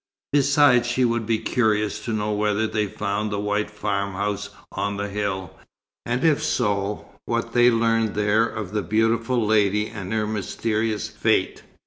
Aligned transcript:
Besides 0.33 0.87
she 0.87 1.05
would 1.05 1.27
be 1.27 1.37
curious 1.37 2.03
to 2.05 2.11
know 2.11 2.33
whether 2.33 2.65
they 2.65 2.87
found 2.87 3.29
the 3.29 3.39
white 3.39 3.69
farmhouse 3.69 4.49
on 4.71 4.97
the 4.97 5.09
hill, 5.09 5.51
and 6.07 6.23
if 6.23 6.41
so, 6.41 7.05
what 7.27 7.53
they 7.53 7.69
learned 7.69 8.15
there 8.15 8.47
of 8.47 8.71
the 8.71 8.81
beautiful 8.81 9.45
lady 9.45 9.89
and 9.89 10.11
her 10.11 10.25
mysterious 10.25 11.07
fate. 11.07 11.61